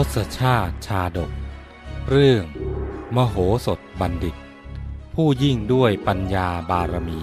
[0.00, 1.32] ทศชาติชาดก
[2.10, 2.44] เรื่อง
[3.16, 3.36] มโห
[3.66, 4.36] สถบัณฑิต
[5.14, 7.22] ผู้ยิ่งด้วยปัญญาบารมี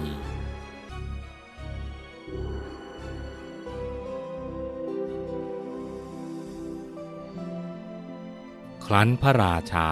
[8.84, 9.88] ครั้นพระราชา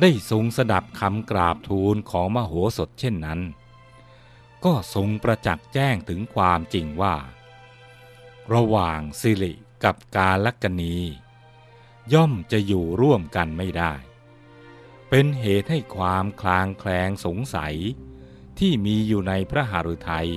[0.00, 3.40] ได้ทรงสดับคำกราบทูลของมโหสถเช่นนั้น
[4.64, 7.16] ก็ทรงประจักษ์แจ้งถึงความจริงว่า
[8.52, 9.52] ระหว่างสิริ
[9.84, 10.96] กับกาลกนี
[12.12, 13.92] ย่อมจะอยู่ร่วมกันไม่ได้
[15.08, 17.74] เป็นเหตุให้ความคลางแคลงสงสัย
[18.58, 20.30] ที่มีอยู่ในพระหฤทัย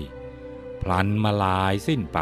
[0.82, 2.20] พลันมาลายสิ้นไป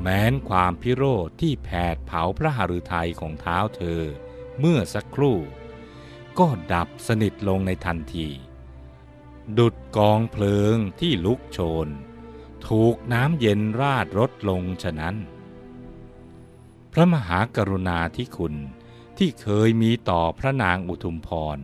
[0.00, 4.02] แม้นความพิโรธที่แผดเผาพระหฤทัยของเท้าเธอ
[4.58, 5.38] เมื่อสักครู่
[6.38, 8.28] ก็ดับสนิทลงในทันที
[9.58, 11.88] ดุดกองเพลิงที่ลุกโชน
[12.68, 15.16] ถูกน้ำเย็นราดรดลงฉะนั้น
[16.96, 18.54] พระมหากรุณาธิคุณ
[19.18, 21.58] ที่เคยมีต่อพระนางอุทุมพร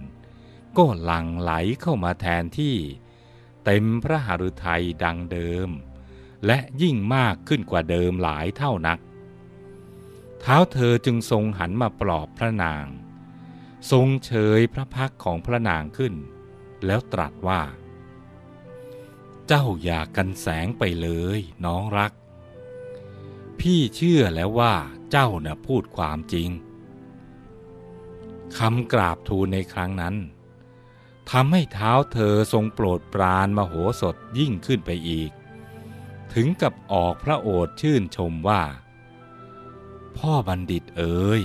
[0.79, 2.77] ก็หลั่งไหลเข้ามาแทนที่
[3.65, 5.69] เต็มพระหฤทัยดังเดิม
[6.47, 8.99] และยิ่งมากขึ้นกว่าเดิมหลายเท่านัก
[10.41, 12.87] เท้าเธอจึงทรงหันมาปลอบพระนาง
[13.91, 16.15] ทรงเฉยพระพักของพระนางขึ้น
[16.87, 17.63] แล้วตรัสว่า
[19.47, 22.13] เจ้าอย่ากันแสงไปเลยน้องรัก
[23.61, 24.75] พี่เชื่อแล้วว่า
[25.11, 26.49] เจ้าน่ะพูดความจริง
[28.59, 30.17] คำกราบทูลในครั้งนั้น
[31.31, 35.31] ทำให้เท้าเธอทรงโปรดปรานมโหสถยิ่งขึ้นไปอีก
[36.35, 38.63] ถึงกับออกพระโอษฐ์ชื่นชมว่า
[40.17, 41.43] พ่อบัณฑิตเอ๋ย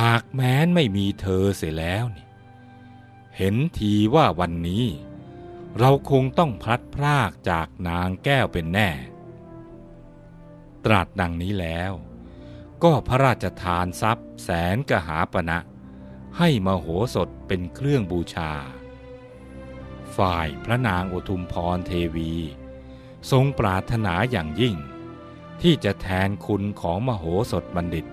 [0.00, 2.26] หากแม้นไม่มีเธอเสียแล้วนี่
[3.36, 4.84] เห็นทีว่าวันนี้
[5.78, 8.90] เราคงต้องพลัดพรากจากนางแก้วเป็นแน่
[10.84, 11.92] ตรัสดังนี้แล้ว
[12.84, 15.58] ก็พระราชทานทรัพย์แสนกหาปณะ
[16.38, 18.52] ให้มโหสถเป็นเครื่องบูชา
[20.16, 22.34] ฝ่ายพระนางอทุมพรเทวี
[23.30, 24.76] ทรงปรารถนาอย่างยิ่ง
[25.62, 28.06] ที่จะแทนคุณของมโหสถบัณฑิต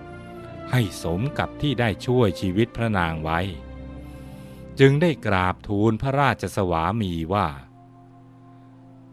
[0.70, 3.40] ให้สมกับที่ได้ช่วยชีวิตพระนางไว้
[4.80, 7.48] จึงได้กราบทูลพระราชสวามีว่า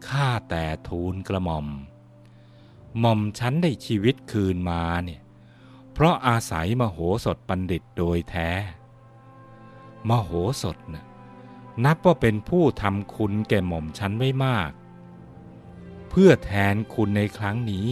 [0.08, 1.66] ข้าแต่ทูลกระหม่อม
[3.00, 5.23] หม่อมฉันได้ชีวิตคืนมาเนี่ย
[5.94, 8.50] เพราะอาศัยมโหสถบัณฑิตโดยแท้
[10.08, 10.30] มโห
[10.62, 11.04] สถนะ
[11.84, 14.70] นับว่าเป็นผู้ทำคุณแก่หม่อมฉันไว้มาก
[16.10, 17.88] เพื่อแทนคุณในครั้งนี้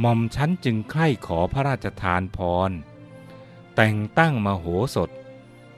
[0.00, 2.38] หม่อมฉันจึงใคร่ขอพระราชทานพ
[2.68, 2.70] ร
[3.76, 5.10] แต่งตั้งมโหสถ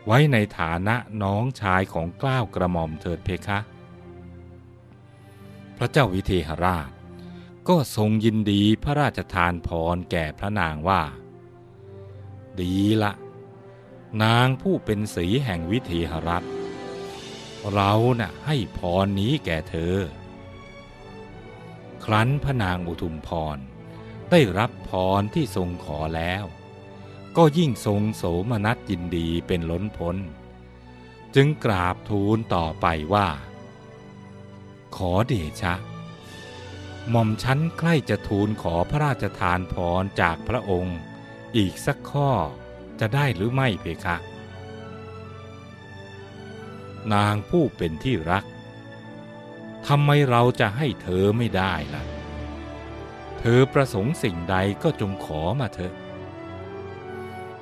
[0.06, 3.58] ไว้ในฐานะน้องชายของเกล้าวกระหม่อมเถิดเพคะ
[5.78, 6.90] พระเจ้าวิเทหราช
[7.68, 11.02] ก็ทรงยินดีพระราชทานพรแก่พระนางว่า
[12.60, 13.12] ดีละ
[14.22, 16.46] นางผู้เป็นสีแห่งวิเทหรัฐ
[17.72, 19.96] เราน่ะให้พรนี้แก่เธอ
[22.04, 23.58] ครั้นพระนางอุทุมพร
[24.30, 24.90] ได้รับพ
[25.20, 26.44] รที่ทรงขอแล้ว
[27.36, 30.16] ก็ยิ่งทรงโสมนัสยินดีเป็นล้นพ้น
[31.34, 33.28] จึงกราบทูลต่อไปว่า
[34.96, 35.74] ขอเดชะ
[37.10, 40.98] หม่อมชั้นใกล้จะทูลขอพระราชทานพรจากพระองค์
[41.56, 42.30] อีกสักข้อ
[43.00, 44.16] จะได้หรือไม่เพคะ
[47.14, 48.44] นางผู้เป็นที่รัก
[49.86, 52.02] ทำไมเราจะให้เธอไม่ได้ล่ะ
[53.38, 55.94] เธอประสงค์สิ่งใดก็จงขอมาเถอะ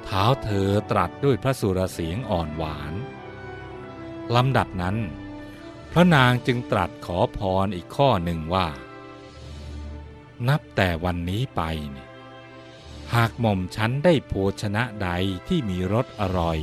[0.04, 2.94] เท้าเธอตรัสด้วยพระสุรเสียงอ่อนหวาน
[4.34, 4.96] ลำดับนั้น
[5.92, 8.66] พระนางจึงตรัสขอพรอีกข้อหนึ่งว่า
[10.48, 12.08] นับแต่วันนี้ไปเนี่ย
[13.14, 15.08] หากหม่อมฉันได้โภชนะใด
[15.48, 16.60] ที่มีรสอร่อย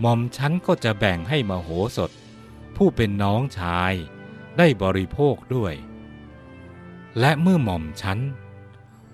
[0.00, 2.10] หม่อมฉันก็จะแบ่งให้มโหสถ
[2.76, 3.92] ผู้เป็นน้องชาย
[4.58, 5.74] ได้บริโภคด้วย
[7.20, 8.18] และเมื่อหม่อมฉัน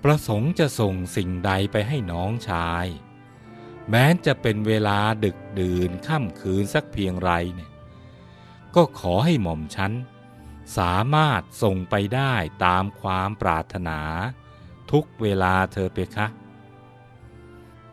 [0.04, 2.86] ประสงค์จะส่งสิ่งใดไปให้น้องชาย
[3.90, 7.70] แม้จะเป็นเวลาดึกดื่นค่ำคืนสักเพียงไรเนี่ย
[8.74, 9.92] ก็ขอให้หม่อมฉัน
[10.76, 12.34] สามารถส่งไปได้
[12.64, 14.00] ตามความปรารถนา
[14.90, 16.26] ทุกเวลาเธอเปคะ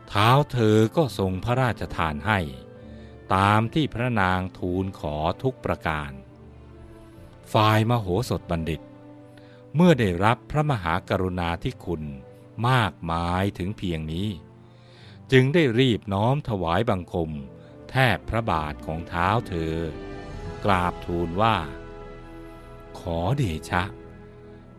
[0.08, 2.40] เท้าเธอก็ทรงพระราชทานให้
[3.36, 6.12] ตามที่พระนางทูลขอทุกประการ
[7.54, 8.82] ฝ่ายมโหสถบัณฑิต
[9.76, 12.04] เมื่อได้รับพระมหากรุณาธิคุณ
[12.70, 14.30] มากมายถึงเพียงนี้
[15.32, 17.32] จึงได้รีบน้อมถวายบังคม
[17.90, 19.76] แทบพระบาทของเท้าเธอ
[20.66, 21.56] กราบทูลว่า
[23.18, 23.84] อเดชะ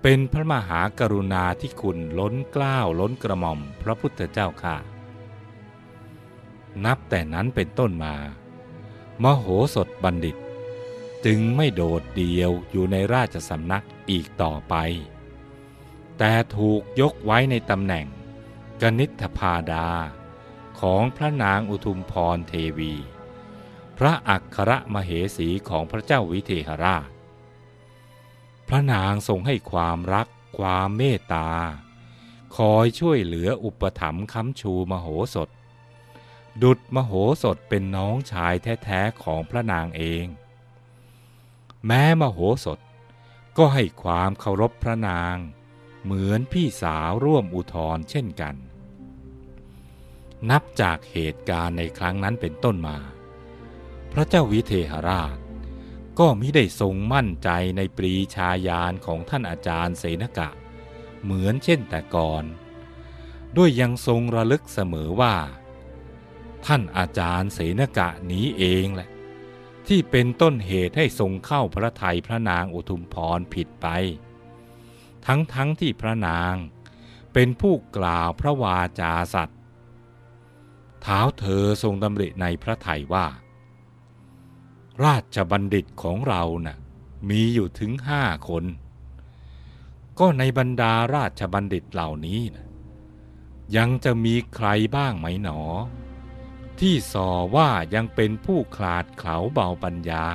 [0.02, 4.76] เป็นพระมหากรุณาที่คุณล้นกล้าวล้นกระหม่อมพระพุทธเจ้าค่ะ
[6.84, 8.14] นับแต่นั้นเป็นต้นมา
[9.23, 10.37] มโหสถบัณฑิต
[11.25, 14.75] จึงไม่โดดเดี่ยวอยู่ในราชสำนักอีกต่อไป
[16.19, 18.06] แต่ถูกยกไว้ในตำแหน่ง
[18.82, 19.88] กนิษฐพาดา
[20.81, 22.94] ของพระนางอุทุมพรเทวี
[23.99, 27.08] พระอัครมเหสีของพระเจ้าวิเทหราช
[28.69, 30.27] พระนางทรงให้ความรัก
[30.59, 31.51] ความเมตตา
[32.57, 35.49] คอยช่วยเหลืออุปถัมภ์ค้ำชูมโหสถ
[36.63, 38.55] ดุดมโหสถเป็นน้องชาย
[38.85, 40.27] แท้ๆของพระนางเอง
[41.87, 42.79] แม้มโหสถ
[43.59, 45.37] ก็ให้ความเคารพพระนาง
[46.05, 48.55] เหมือนพี่สาวร่วมอุทธรเช่นกัน
[50.51, 52.99] นับจากเหตุการณ์ในครั้งนั้นเป็นต้นมา
[54.12, 55.37] พระเจ้าวิเทหราช
[56.19, 60.49] ก็มิได้ทรงมั่นใจในปรีชาญาณของท่านอาจารย์เสนกะ
[61.23, 62.45] เหมือนเช่นแต่ก่อน
[63.57, 65.37] ด้วยยังทรงระลึกเสมอว่า
[66.67, 69.09] ท่านอาจารย์เสนกะนี้เองแหละ
[69.87, 73.87] ที่เป็นต้นเหตุให้ทรงเข้าพระทัยพระนางอุทุมพรผิดไป
[75.27, 76.55] ทั้งทั้งที่พระนาง
[77.33, 79.59] เป็นผู้กล่าวพระวาจาสัตย์
[81.03, 83.27] เท้าเธอทรงดำริในพระไทยว่า
[85.05, 86.77] ราชบัณฑิตของเรานะ่ะ
[87.31, 88.65] มีอยู่ถึงห้าคน
[90.19, 92.67] ก็ในบรรดาราชบัณฑิตเหล่านี้นะ
[93.77, 95.61] ยังจะมีใครบ้างไหมหนอ
[96.81, 100.27] ที่สอว่ายังเป็นผู้ขลาดเขาเบาปัญญา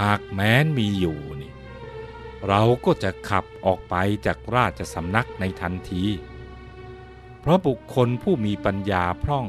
[0.00, 1.52] หากแม้นมีอยู่นี่
[2.48, 3.94] เราก็จะขับออกไป
[4.26, 6.04] จากราชสำนักในทันที
[7.40, 9.46] เพราะบุคคลผู้มีปัญญาพร่อง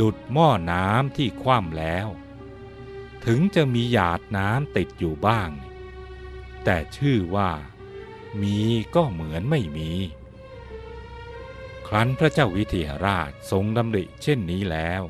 [0.00, 2.06] ดุดหม้อน้ำที่คว่ำแล้ว
[3.26, 5.50] ถึงจะมีหยาดน้ำติดอยู่บ้าง
[6.64, 7.50] แต่ชื่อว่า
[8.42, 8.58] มี
[8.94, 9.90] ก็เหมือนไม่มี
[11.86, 15.02] ครั้นพระเจ้าวิเทหราชทรงดำริเช่นนี้แล้ว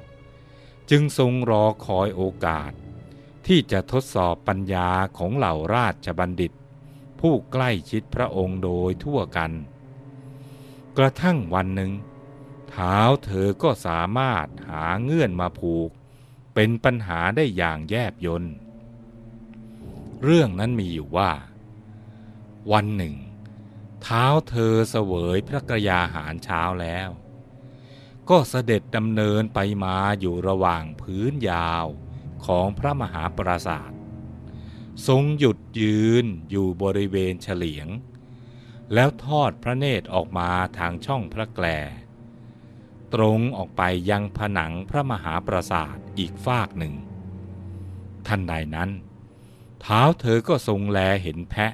[0.90, 2.72] จึงทรงรอคอยโอกาส
[3.46, 6.52] ที่จะทดสอบปัญญาของเหล่าราชบัณฑิต
[7.20, 9.52] ผู้ใกล้ชิดพระองค์โดยทั่วกัน
[10.98, 11.92] กระทั่งวันหนึ่ง
[12.70, 15.90] เท้าเธอก็สามารถหาเงื่อนมาผูก
[16.54, 18.44] เป็นปัญหาได้อย่างแยบยน
[20.22, 21.30] เรื่องนั้นมีอยู่ว่า
[22.72, 23.14] วันหนึ่ง
[24.02, 27.08] เท้าเธอเสวยพระกยาหารเช้าแล้ว
[28.30, 31.86] ก็เสด็จดำเนินไปมาอยู่ระหว่างพื้นยาว
[32.46, 34.00] ของพระมหาปราศาสตร์
[35.06, 37.88] ทรงหยุดยืนอยู่บริเวณเฉลียง
[38.94, 41.66] แล้วทอดพระเนตรออกมาทางช่องพระแกล
[43.14, 46.94] ตรงออกไปยังผนังพระมหาปราสาทอีกฟากหนึ่ง
[48.26, 48.90] ทันใดนั้น
[49.80, 51.72] เท้าเธอก็ทรงแลเห็นแพะ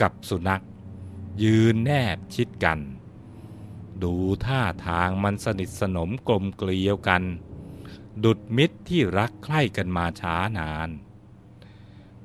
[0.00, 0.64] กับสุนัข
[1.42, 2.80] ยืนแนบชิดกัน
[4.02, 7.22] ดูท่าทางมันสนิทสนมกลมเกลียวกัน
[8.24, 10.90] ดุดมิตรที่รักใคร่กันมาช้านาน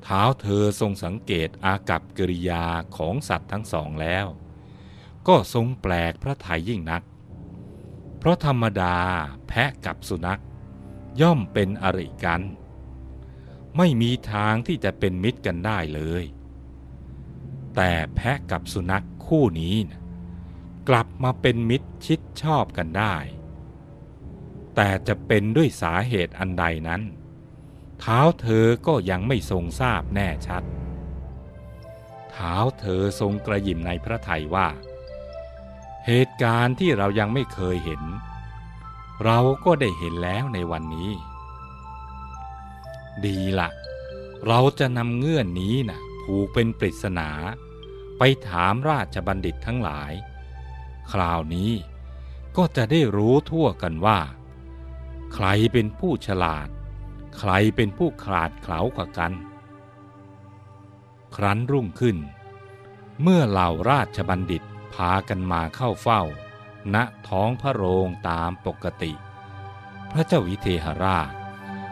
[0.04, 2.66] เท้าเธอทรงสังเกตอากับกิริยา
[2.98, 4.25] ของสัตว์ทั้งสองแล้ว
[5.28, 7.04] ก็ทรงแปลกพระทัยยิ่งนัก
[8.25, 8.98] ราะธรรมดา
[9.48, 10.41] แพะกับสุนัข
[11.22, 12.41] ย่อมเป็นอริกัน
[13.77, 16.24] ไม่มีทางที่จะเป็นมิตรกันได้เลย
[17.75, 20.01] แต่แพะกับสุนัขคู่นี้นะ
[20.89, 23.15] กลับมาเป็นมิตรชิดชอบกันได้
[24.75, 27.01] แต่จะเป็นด้วยสาเหตุอันใดนั้น
[28.00, 30.63] เท้าเธอก็ยังไม่ทรงทราบแน่ชัด
[32.32, 34.67] เท้าเธอทรงกระยิมในพระทัยว่า
[36.09, 38.01] เหตุการณ์ที่เรายังไม่เคยเห็น
[39.25, 41.12] เราก็ได้เห็นแล้วในวันนี้
[43.25, 43.69] ดีละ
[44.47, 47.29] เราจะนำเงื่อนนี้นะ่ะผูกเป็นปริศนา
[48.17, 50.13] ไปถามราชบัณฑิตทั้งหลาย
[51.12, 51.71] คราวนี้
[52.57, 54.19] ก็จะได้รู้ทั่วกันว่า
[55.33, 56.67] ใครเป็นผู้ฉลาด
[57.38, 59.33] ใครเป็นผู้ขาดเขลากว่ากัน
[61.35, 62.17] ครั้นรุ่งขึ้น
[63.21, 64.63] เมื่อเหล่าราชบัณฑิต
[64.96, 66.22] พากันมาเข้าเฝ้า
[66.96, 66.98] ณ
[67.28, 69.14] ท้องพระโรงตามปกติ
[70.12, 71.32] พระเจ้าวิเทหราช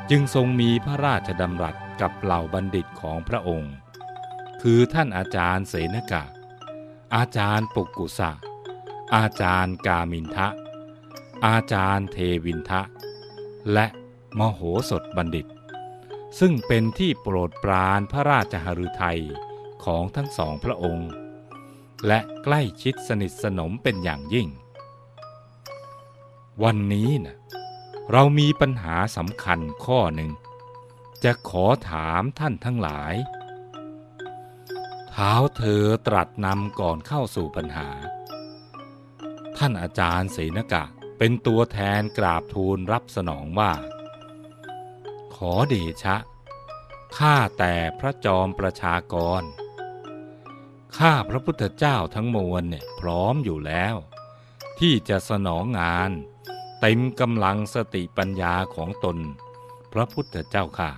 [0.10, 3.74] จึงทรงมีพระราชดำรัสกับเหล่าบัณฑิตของพระองค์
[4.62, 6.24] คือท่านอาจารย์เสนกะ
[7.16, 8.32] อาจารย์ปุกุสะ
[9.16, 10.48] อาจารย์กามินทะ
[11.46, 12.82] อาจารย์เทวินทะ
[13.74, 13.86] และ
[14.40, 15.48] มโหสถบัณฑิต
[16.40, 19.22] ซึ่งเป็นที่โปรดปรานพระราชหฤทัย
[19.86, 21.10] ของทั้งสองพระองค์
[22.08, 24.48] และใกล้ชิดสนิทสนมเป็นอย่างยิ่ง
[26.64, 27.38] วันนี้นะ
[28.12, 30.32] เรามีปัญหาสำคัญข้อหนึ่ง
[31.24, 33.14] จะขอถามท่านทั้งหลาย
[35.12, 37.90] เท้าเธอตรัสนำก่อนเข้าสู่ปัญหา
[39.58, 40.84] ท่านอาจารย์เสนกะ
[41.18, 43.72] เป็นตัวแทนกราบทูลรับสนองว่า
[45.36, 46.16] ขอเดชะ
[47.18, 49.42] ข้าแต่พระจอมประชากร
[51.00, 53.96] ข้าพระพุทธเจ้าทั้งมวลเนี่ยพร้อมอยู่แล้ว
[54.80, 56.12] ที่จะสนองงาน
[56.82, 59.18] เต็มกำลังสติปัญญาของตน
[59.94, 60.92] พระพุทธเจ้าค่ะ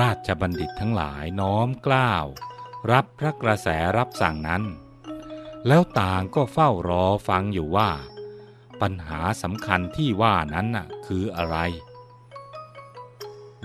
[0.00, 2.26] ราชบัณฑิตทั้งหลายน้อมกล้าว
[2.92, 4.62] รับพระกระแสรับสั่งนั้น
[5.66, 7.90] แล้วต่างก็เฝ้ารอฟังอยู่ว่า
[8.80, 11.56] ปัญหาสำคัญที่ว่านั้นน่ะคืออะไร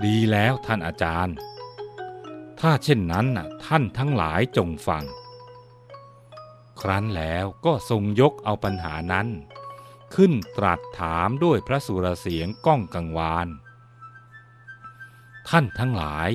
[0.05, 1.35] ดีแล้วท่านอาจารย์
[2.61, 5.03] ถ้าเช่นนั้นนะท่านทั้งหลายจงฟัง
[6.81, 9.27] ครั้นแล้วก็ทรงยกเอาปัญหานั้น
[10.15, 13.47] ขึ้นตรัสถามด้วยพระสุรเสียงก้องกังวาน
[15.49, 16.29] ท่านทั้งหลาย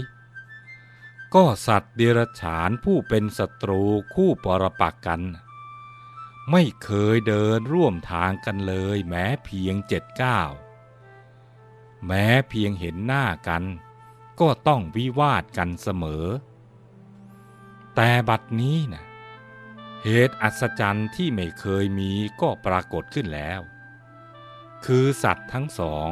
[1.35, 3.83] ก็สัตว์เดรัจฉานผู้เป็นศัตรู
[4.15, 5.23] คู่ปรปักกัน
[6.51, 10.51] ไม่เคยเดินร่วมทางกันเลยแม้เพียงเจ็ดก้าว
[12.07, 13.65] แม้เพียงเห็นหน้ากัน
[14.41, 16.27] ก็ต้องวิวาทกันเสมอ
[17.97, 19.05] แต่บัดนี้นะ
[20.03, 23.61] เหตุอัศจรรย์ที่ไม่เคยมีก็ปรากฏขึ้นแล้ว
[24.87, 26.11] คือสัตว์ทั้งสอง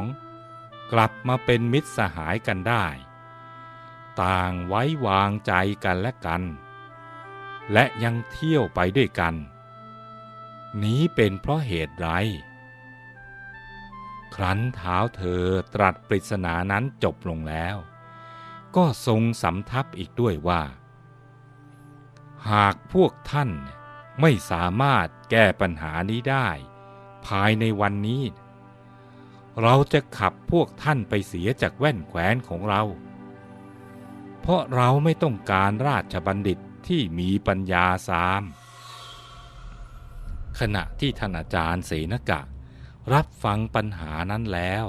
[0.91, 2.85] กลับมาเป็นมิตรสหายกันได้
[4.23, 5.53] ต่างไว้วางใจ
[5.85, 6.43] กันและกัน
[7.73, 9.35] และยังเที่ยวไปด้วยกัน
[10.83, 12.07] นี้เป็นเพราะเหตุไร
[14.35, 17.75] ครั้นเท้าเธอตรัสปริศนานั้นจบลงแล้ว
[18.75, 20.63] ก็ทรงสำทับอีกด้วยว่า
[22.51, 23.49] หากพวกท่าน
[24.21, 26.49] ไม่สามารถแก้ปัญหานี้ได้
[27.27, 28.23] ภายในวันนี้
[29.61, 32.81] เราจะขับพวกท่านไปเสียจากแว่นแขวนของเรา
[34.41, 38.43] เพราะเราไม่ต้องการราชบัณฑิตที่มีปัญญาสาม
[40.59, 42.41] ขณะที่ท่านอาจารย์เสนกะ
[43.13, 44.85] รับฟังปัญหานั้นแล้ว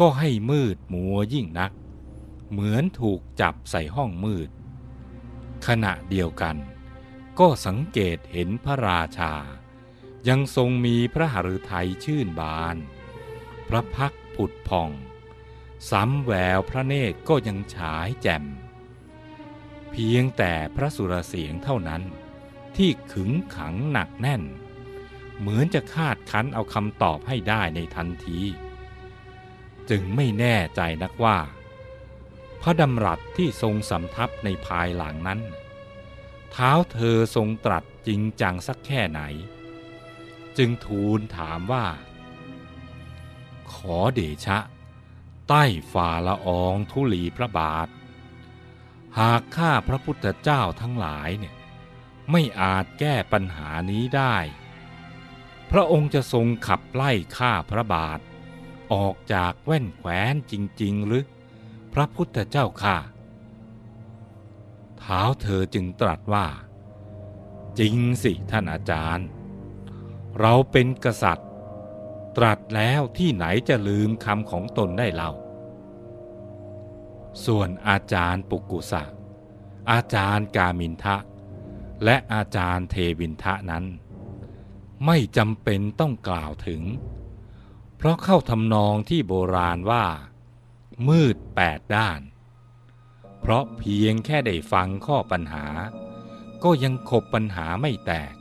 [0.00, 1.72] ก็ให้มืดมัวยิ่งนัก
[2.50, 4.50] เหมือนถูกจับใส่ห้องมืด
[5.66, 6.56] ขณะเดียวกัน
[7.38, 9.34] ก็สังเกตเห็นพระราชา
[10.28, 12.76] ยังทรงมีพระหฤทัยชื่นบาน
[13.68, 14.90] พระพักผุดผ่อง
[15.90, 18.44] ซ้ำแววพระเนตรก็ยังฉายแจ่ม
[19.90, 22.02] เพียงแต่พระสุรเสียงเท่านั้น
[22.76, 24.42] ที่ขึงขังหนักแน่น
[25.38, 28.40] เหมือนจะคาดคั้นเอาคำตอบให้ได้ในทันที
[29.90, 31.38] จึงไม่แน่ใจนักว่า
[32.62, 35.40] พระดำรัสที่ทรงสำทับในภายหลังนั้น
[36.50, 39.20] เท้าเธอทรงตรัสจริงจังสักแค่ไหน
[40.58, 41.86] จึงทูลถามว่า
[43.72, 44.58] ขอเดชะ
[45.48, 47.88] ใต้ฝ่าละอองธุลีพระบาท
[49.18, 51.54] หากข้าพระพุทธเจ้าทั้งหลายเนี่ย
[52.30, 54.36] ไม่อาจแก้ปัญหานี้ได้
[55.70, 58.18] พระองค์จะทรงขับไล่ข้าพระบาท
[58.92, 61.24] ออกจากแว่นแขวนจริง ๆ หรือ
[61.98, 62.96] ระพุทธเจ้าข้า
[64.98, 66.46] เท้าเธอจึงตรัสว่า
[67.78, 69.26] จริงสิท่านอาจารย์
[70.40, 71.48] เราเป็นกษัตริย์
[72.36, 75.32] ตรัสแล้วที่ไหนจะลืมคำของตนได้เล่า
[77.44, 79.02] ส่วนอาจารย์ปุกุสะ
[79.90, 81.16] อาจารย์กามินทะ
[82.04, 83.84] และอาจารย์เทวินทะนั้น
[85.06, 86.82] ไม่จำเป็นต้องกล่าวถึง
[87.96, 90.04] เพราะเข้าทำนองที่โบราณว่า
[91.06, 92.20] มืดแปดด้าน
[93.40, 95.66] เพราะเพียงแค่ได้ฟังข้อปัญหา
[96.64, 98.34] ก็ยังขบปัญหาไม่แตก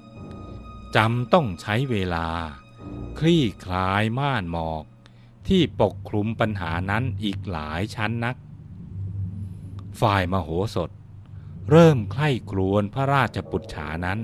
[0.95, 2.27] จำต้องใช้เวลา
[3.19, 4.85] คลี่คลายม่านหมอก
[5.47, 8.35] ที่ปกคลุมปัญหานั้นอีกหลายชั้นนัก
[10.01, 10.89] ฝ่ายมโหสถ
[11.71, 14.19] เริ่มใคร่ครวญพระราชปุจฉานั้น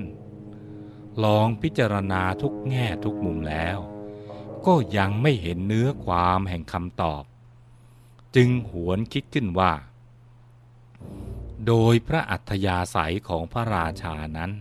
[1.23, 3.77] ลองพิจารณาทุกแง่ทุกมุมแล้ว
[4.65, 7.23] ก็ยังไม่เห็นเนื้อความแห่งคำตอบ
[8.35, 9.73] จึงหวนคิดขึ้นว่า
[11.67, 14.51] โดยพระอัธยาศัยของพระราชานั้น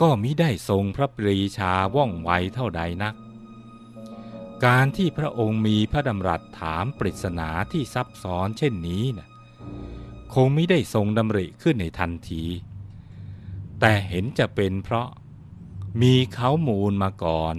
[0.00, 3.14] ก็มิได้ทรงพระปรีชาว่องไวเท่าใดนัก
[4.64, 9.28] การที่พระองค์มีพระดำรัสถามปริศนาที่ซับซ้อนเช่นนี้นะ
[10.34, 12.44] คงไม่ได้ทรงดำริขึ้นในทันที
[13.80, 15.08] แต่เห็นจะเป็นเพราะ
[16.02, 17.56] มีเขามูลมาก่อน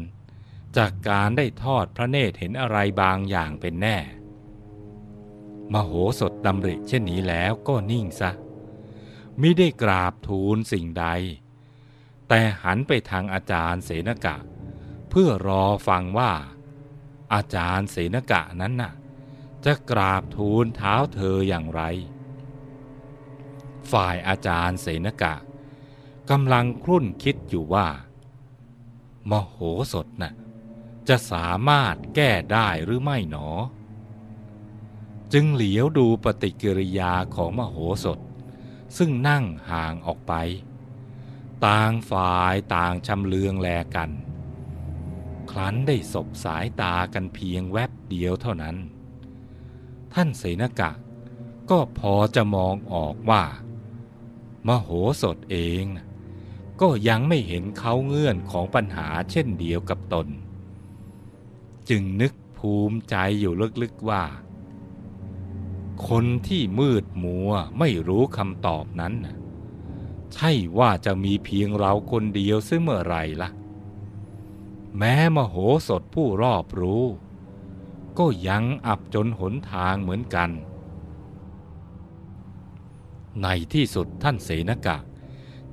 [0.77, 3.97] จากการได้ทอดพระเนตรเห็นอะไรบางอย่างเป็นแน่
[5.73, 8.31] มโหสถดำริเช่นนี้แล้วก็นิ่งซะ
[9.41, 11.05] มิได้กราบทูลสิ่งใด
[12.27, 14.37] แต่หันไปทางอาจารย์เสนกะ
[15.09, 16.33] เพื่อรอฟังว่า
[17.33, 18.93] อาจารย์เสนกะนั้นน่ะ
[19.65, 21.81] จะกราบทูลเท้าเธออย่างไร
[23.91, 25.35] ฝ่ายอาจารย์เสนกะ
[26.29, 27.87] กำลังครุ่นคิดอยู่ว่า
[29.29, 29.57] มโห
[29.93, 30.33] สถนะ่ะ
[31.09, 33.49] จะสามารถแก้ได้หรือไม่หนอ
[35.33, 38.19] จึงเหลียวดูปฏิกิริยาของมโหสถ
[38.97, 40.33] ซึ่งนั่งห่างออกไป
[41.65, 44.09] ต่างฝ่ายต่างชำเลืองแลกัน
[45.51, 48.75] ครั้นได้สบสายตากันเพียงแวบเดียวเท่านั้น
[50.13, 50.91] ท่านเสนกะ
[51.69, 53.43] ก็พอจะมองออกว่า
[54.67, 54.89] มโห
[55.21, 55.85] สถเอง
[56.81, 60.27] ก็ยังไม่เห็นเขาเงื่อนของปัญหาเช่นเดียวกับตน
[61.89, 64.23] จึงนึกภูมิใจอยู่ลึกๆว่า
[66.07, 69.13] คนที่มืดมัวไม่รู้คำตอบนั้น
[70.33, 73.49] ใช่ว่าจะมีเพียงเราคนเดียวซึ่งเมื่อไรละ่ะ
[74.97, 75.55] แม้มโห
[75.87, 77.03] สถผู้รอบรู้
[78.19, 80.49] ก็ยังอับจนหนทางเหมือนกัน
[83.41, 84.97] ในที่สุดท่านเสนกะ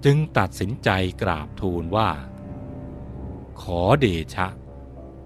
[0.04, 0.90] จึงตัดสินใจ
[1.22, 2.10] กราบทูลว่า
[3.60, 4.46] ขอเดชะ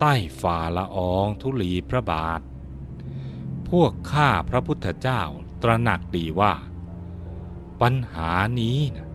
[0.00, 2.40] ใต้ฝ่าละอองทุลีพระบาท
[3.71, 5.23] พวกข้าพระพุทธเจ้า
[5.62, 6.55] ตระหนักดีว่า
[7.81, 9.09] ปัญหานี้นะ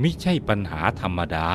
[0.00, 1.50] ไม่ใช่ปัญหาธรรมดา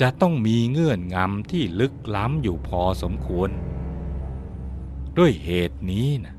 [0.00, 3.50] จะต้องมีเงื่อนงำที่ลึกล้ำอยู่พอสมควร
[5.18, 6.36] ด้วยเหตุนี้นะ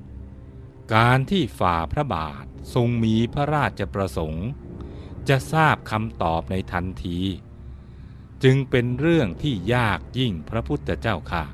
[0.96, 4.48] การที่ฝ่าพระบาททรงมีพระราชประสงค์
[5.30, 7.20] จะทราบคำตอบในทันที
[8.44, 11.46] จึงเป็นเรื่องที่ยากยิ่งพระพุทธเจ้าค่ะ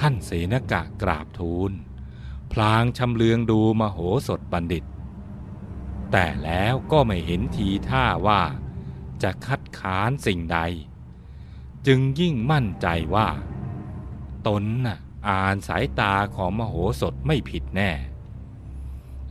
[0.00, 1.72] ท่านเสนกะกราบทูล
[2.52, 3.98] พลางชำเลืองดูมโห
[4.28, 4.84] สถบัณฑิต
[6.12, 8.42] แต่แล้วก็ไม่เห็นทีท่าว่า
[9.22, 10.58] จะคัดค้านสิ่งใด
[11.86, 13.28] จึงยิ่งมั่นใจว่า
[14.46, 14.98] ตนน่ะ
[15.28, 17.90] อ่านสายตาของมโหสถไม่ผิดแน่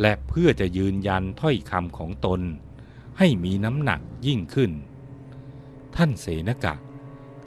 [0.02, 2.42] และเพื่อจะยืนยันถ้อยคำของตน
[3.18, 4.72] ให้มีน้ำหนักยิ่งขึ้น
[5.96, 6.76] ท่านเสนกะ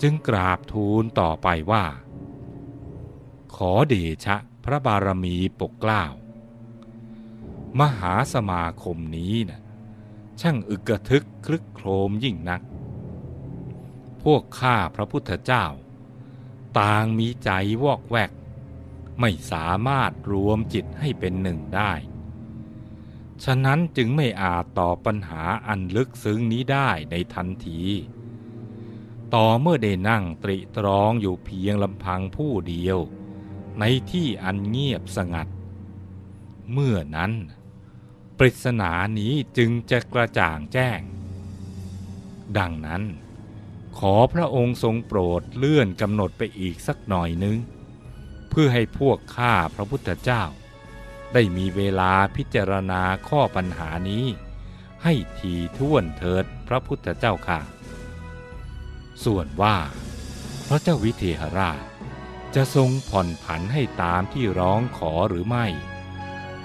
[0.03, 1.85] จึงกราบทูลต่อไปว่า
[3.55, 6.05] ขอเดชะพระบารมีปกเกล้า
[7.79, 9.61] มหาสมาคมนี้นะ
[10.41, 12.63] ช่างอึกกระทึกคลึกโครมยิ่งนัก
[14.23, 15.67] พวกข้าพระพุทธเจ้า
[16.79, 17.51] ต่างมีใจ
[17.83, 18.31] วอกแวก
[19.21, 21.93] ไม่สามารถรวมจิตให้เป็นหนึ่งได้
[23.45, 27.83] ฉะนั้นจึงไม่อาจตอบปัญหาอันลึกซึ้งนี้ได้ในทันที
[29.35, 32.99] ต่อเมื่อได้นั่งตริตรองอยู่เพียงลำพังผู้เดียว
[33.81, 35.49] ในที่อันเงียบสงัด
[36.73, 37.33] เมื่อนั้น
[38.39, 41.01] ปริศนานี้จึงจะกระจ่างแจ้ง
[42.59, 43.03] ดังนั้น
[43.99, 47.57] ขอพระองค์ทรงโปรดเลื่อนกำหนดไปอีกสักหน่อยนึง
[48.51, 50.43] เพื่อให้พวกข้าพระพุทธเจ้า
[51.33, 54.25] ได้มีเวลาพิจารณาข้อปัญหานี้
[55.03, 57.61] ให้ทีท่วนเถิดพระพุทธเจ้าค่ะ
[59.25, 59.77] ส่วนว่า
[60.69, 61.88] พระเจ้าวิเทหราช
[62.55, 65.67] จะทรงผ่อนผันให้ตามที่ร้องขอหรือไม่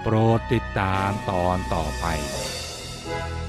[0.01, 2.05] โปรดติดตามตอนต่อไป「